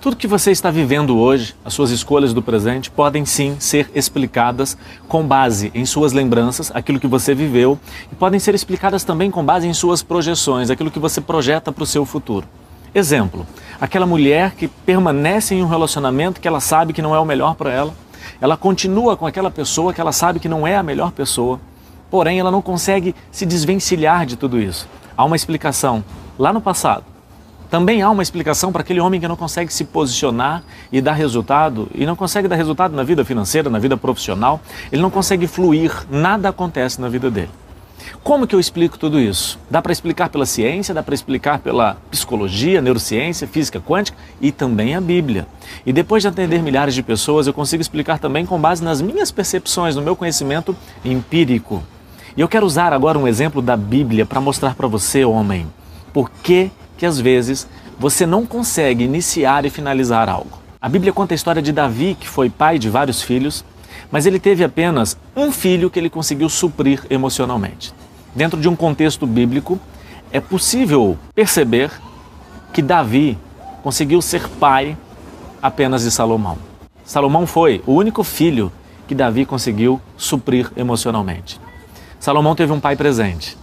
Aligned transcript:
Tudo 0.00 0.14
que 0.14 0.28
você 0.28 0.52
está 0.52 0.70
vivendo 0.70 1.18
hoje, 1.18 1.56
as 1.64 1.74
suas 1.74 1.90
escolhas 1.90 2.32
do 2.32 2.40
presente, 2.40 2.88
podem 2.88 3.26
sim 3.26 3.56
ser 3.58 3.90
explicadas 3.92 4.78
com 5.08 5.26
base 5.26 5.72
em 5.74 5.84
suas 5.84 6.12
lembranças, 6.12 6.70
aquilo 6.72 7.00
que 7.00 7.06
você 7.08 7.34
viveu, 7.34 7.76
e 8.12 8.14
podem 8.14 8.38
ser 8.38 8.54
explicadas 8.54 9.02
também 9.02 9.28
com 9.28 9.44
base 9.44 9.66
em 9.66 9.74
suas 9.74 10.00
projeções, 10.00 10.70
aquilo 10.70 10.88
que 10.88 11.00
você 11.00 11.20
projeta 11.20 11.72
para 11.72 11.82
o 11.82 11.86
seu 11.86 12.04
futuro. 12.04 12.46
Exemplo: 12.94 13.44
aquela 13.80 14.06
mulher 14.06 14.52
que 14.52 14.68
permanece 14.68 15.56
em 15.56 15.64
um 15.64 15.68
relacionamento 15.68 16.40
que 16.40 16.46
ela 16.46 16.60
sabe 16.60 16.92
que 16.92 17.02
não 17.02 17.12
é 17.12 17.18
o 17.18 17.26
melhor 17.26 17.56
para 17.56 17.72
ela, 17.72 17.92
ela 18.40 18.56
continua 18.56 19.16
com 19.16 19.26
aquela 19.26 19.50
pessoa 19.50 19.92
que 19.92 20.00
ela 20.00 20.12
sabe 20.12 20.38
que 20.38 20.48
não 20.48 20.64
é 20.64 20.76
a 20.76 20.82
melhor 20.82 21.10
pessoa, 21.10 21.58
porém 22.08 22.38
ela 22.38 22.52
não 22.52 22.62
consegue 22.62 23.16
se 23.32 23.44
desvencilhar 23.44 24.26
de 24.26 24.36
tudo 24.36 24.60
isso. 24.60 24.88
Há 25.16 25.24
uma 25.24 25.34
explicação 25.34 26.04
lá 26.38 26.52
no 26.52 26.60
passado 26.60 27.17
também 27.70 28.02
há 28.02 28.10
uma 28.10 28.22
explicação 28.22 28.72
para 28.72 28.80
aquele 28.80 29.00
homem 29.00 29.20
que 29.20 29.28
não 29.28 29.36
consegue 29.36 29.72
se 29.72 29.84
posicionar 29.84 30.62
e 30.90 31.00
dar 31.00 31.12
resultado, 31.12 31.88
e 31.94 32.06
não 32.06 32.16
consegue 32.16 32.48
dar 32.48 32.56
resultado 32.56 32.94
na 32.94 33.02
vida 33.02 33.24
financeira, 33.24 33.68
na 33.68 33.78
vida 33.78 33.96
profissional, 33.96 34.60
ele 34.90 35.02
não 35.02 35.10
consegue 35.10 35.46
fluir, 35.46 35.92
nada 36.10 36.48
acontece 36.48 37.00
na 37.00 37.08
vida 37.08 37.30
dele. 37.30 37.50
Como 38.22 38.46
que 38.46 38.54
eu 38.54 38.60
explico 38.60 38.98
tudo 38.98 39.20
isso? 39.20 39.58
Dá 39.70 39.82
para 39.82 39.92
explicar 39.92 40.28
pela 40.28 40.46
ciência, 40.46 40.94
dá 40.94 41.02
para 41.02 41.14
explicar 41.14 41.58
pela 41.58 41.96
psicologia, 42.10 42.80
neurociência, 42.80 43.46
física 43.46 43.80
quântica 43.80 44.16
e 44.40 44.50
também 44.50 44.94
a 44.94 45.00
Bíblia. 45.00 45.46
E 45.84 45.92
depois 45.92 46.22
de 46.22 46.28
atender 46.28 46.62
milhares 46.62 46.94
de 46.94 47.02
pessoas, 47.02 47.46
eu 47.46 47.52
consigo 47.52 47.80
explicar 47.80 48.18
também 48.18 48.46
com 48.46 48.58
base 48.58 48.82
nas 48.82 49.02
minhas 49.02 49.30
percepções, 49.30 49.94
no 49.94 50.02
meu 50.02 50.16
conhecimento 50.16 50.74
empírico. 51.04 51.82
E 52.36 52.40
eu 52.40 52.48
quero 52.48 52.64
usar 52.64 52.92
agora 52.92 53.18
um 53.18 53.26
exemplo 53.26 53.60
da 53.60 53.76
Bíblia 53.76 54.24
para 54.24 54.40
mostrar 54.40 54.74
para 54.74 54.86
você, 54.86 55.24
homem, 55.24 55.66
por 56.12 56.30
que 56.30 56.70
que 56.98 57.06
às 57.06 57.18
vezes 57.18 57.66
você 57.98 58.26
não 58.26 58.44
consegue 58.44 59.04
iniciar 59.04 59.64
e 59.64 59.70
finalizar 59.70 60.28
algo. 60.28 60.58
A 60.80 60.88
Bíblia 60.88 61.12
conta 61.12 61.32
a 61.32 61.36
história 61.36 61.62
de 61.62 61.72
Davi, 61.72 62.16
que 62.18 62.28
foi 62.28 62.50
pai 62.50 62.78
de 62.78 62.90
vários 62.90 63.22
filhos, 63.22 63.64
mas 64.10 64.26
ele 64.26 64.38
teve 64.38 64.64
apenas 64.64 65.16
um 65.34 65.50
filho 65.50 65.88
que 65.88 65.98
ele 65.98 66.10
conseguiu 66.10 66.48
suprir 66.48 67.04
emocionalmente. 67.08 67.94
Dentro 68.34 68.60
de 68.60 68.68
um 68.68 68.76
contexto 68.76 69.26
bíblico, 69.26 69.78
é 70.30 70.40
possível 70.40 71.16
perceber 71.34 71.90
que 72.72 72.82
Davi 72.82 73.38
conseguiu 73.82 74.20
ser 74.20 74.46
pai 74.60 74.96
apenas 75.62 76.02
de 76.02 76.10
Salomão. 76.10 76.58
Salomão 77.04 77.46
foi 77.46 77.82
o 77.86 77.94
único 77.94 78.22
filho 78.22 78.70
que 79.06 79.14
Davi 79.14 79.46
conseguiu 79.46 80.00
suprir 80.16 80.70
emocionalmente. 80.76 81.60
Salomão 82.20 82.54
teve 82.54 82.72
um 82.72 82.80
pai 82.80 82.94
presente, 82.96 83.56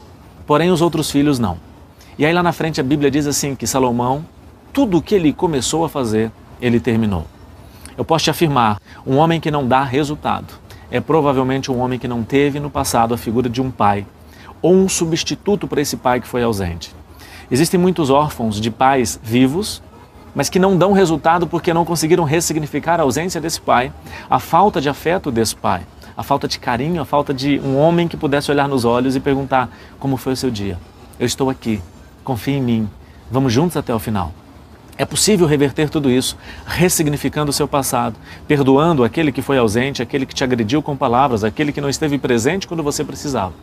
porém 0.48 0.72
os 0.72 0.82
outros 0.82 1.12
filhos 1.12 1.38
não. 1.38 1.58
E 2.18 2.26
aí 2.26 2.32
lá 2.32 2.42
na 2.42 2.54
frente 2.54 2.80
a 2.80 2.84
Bíblia 2.84 3.12
diz 3.12 3.28
assim 3.28 3.56
que 3.56 3.68
Salomão, 3.68 4.26
tudo 4.72 4.98
o 4.98 5.02
que 5.02 5.16
ele 5.16 5.34
começou 5.34 5.84
a 5.84 5.90
fazer, 5.90 6.32
ele 6.62 6.80
terminou. 6.80 7.26
Eu 7.98 8.06
posso 8.06 8.24
te 8.24 8.30
afirmar, 8.30 8.80
um 9.06 9.18
homem 9.18 9.42
que 9.42 9.52
não 9.52 9.68
dá 9.68 9.84
resultado 9.84 10.54
é 10.90 11.02
provavelmente 11.02 11.70
um 11.70 11.80
homem 11.80 12.00
que 12.00 12.08
não 12.08 12.24
teve 12.24 12.58
no 12.60 12.70
passado 12.70 13.14
a 13.14 13.18
figura 13.18 13.50
de 13.50 13.62
um 13.62 13.70
pai 13.70 14.06
ou 14.62 14.74
um 14.74 14.88
substituto 14.88 15.68
para 15.68 15.82
esse 15.82 15.98
pai 15.98 16.22
que 16.22 16.28
foi 16.28 16.42
ausente. 16.42 16.96
Existem 17.52 17.78
muitos 17.78 18.10
órfãos 18.10 18.62
de 18.62 18.72
pais 18.72 19.20
vivos, 19.22 19.84
mas 20.34 20.50
que 20.50 20.58
não 20.58 20.78
dão 20.78 20.94
resultado 20.94 21.46
porque 21.46 21.74
não 21.74 21.84
conseguiram 21.84 22.24
ressignificar 22.24 23.00
a 23.00 23.04
ausência 23.04 23.42
desse 23.42 23.60
pai, 23.60 23.92
a 24.30 24.40
falta 24.40 24.80
de 24.80 24.88
afeto 24.88 25.32
desse 25.32 25.56
pai, 25.56 25.82
a 26.16 26.24
falta 26.24 26.48
de 26.48 26.58
carinho, 26.60 27.02
a 27.02 27.06
falta 27.06 27.34
de 27.34 27.60
um 27.60 27.78
homem 27.78 28.08
que 28.08 28.16
pudesse 28.16 28.50
olhar 28.50 28.70
nos 28.70 28.86
olhos 28.86 29.18
e 29.18 29.20
perguntar 29.20 29.70
como 30.00 30.16
foi 30.16 30.34
o 30.34 30.38
seu 30.38 30.50
dia. 30.50 30.80
Eu 31.20 31.26
estou 31.26 31.50
aqui, 31.50 31.82
confie 32.26 32.56
em 32.56 32.62
mim, 32.62 32.90
vamos 33.32 33.54
juntos 33.54 33.78
até 33.78 33.94
o 33.94 34.00
final. 34.00 34.34
É 34.98 35.06
possível 35.06 35.46
reverter 35.46 35.90
tudo 35.90 36.10
isso, 36.10 36.38
ressignificando 36.66 37.50
o 37.50 37.54
seu 37.54 37.68
passado, 37.68 38.16
perdoando 38.48 39.04
aquele 39.04 39.32
que 39.32 39.42
foi 39.42 39.58
ausente, 39.58 40.02
aquele 40.02 40.26
que 40.26 40.34
te 40.34 40.44
agrediu 40.44 40.82
com 40.82 40.96
palavras, 40.96 41.44
aquele 41.44 41.72
que 41.72 41.82
não 41.82 41.90
esteve 41.90 42.18
presente 42.18 42.66
quando 42.66 42.82
você 42.82 43.04
precisava. 43.04 43.54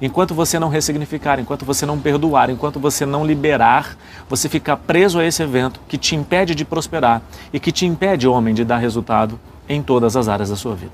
Enquanto 0.00 0.34
você 0.34 0.58
não 0.58 0.68
ressignificar, 0.68 1.38
enquanto 1.38 1.64
você 1.64 1.84
não 1.84 1.98
perdoar, 1.98 2.50
enquanto 2.50 2.80
você 2.80 3.04
não 3.04 3.24
liberar, 3.24 3.96
você 4.28 4.48
fica 4.48 4.76
preso 4.76 5.18
a 5.18 5.24
esse 5.24 5.42
evento 5.42 5.80
que 5.86 5.98
te 5.98 6.16
impede 6.16 6.54
de 6.54 6.64
prosperar 6.64 7.22
e 7.52 7.60
que 7.60 7.70
te 7.70 7.84
impede, 7.84 8.26
homem, 8.26 8.54
de 8.54 8.64
dar 8.64 8.78
resultado 8.78 9.38
em 9.68 9.82
todas 9.82 10.16
as 10.16 10.26
áreas 10.26 10.48
da 10.48 10.56
sua 10.56 10.74
vida. 10.74 10.92